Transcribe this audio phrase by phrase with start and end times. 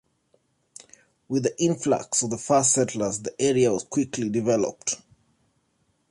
[1.27, 4.99] With the influx of the first settlers, the area was quickly developed.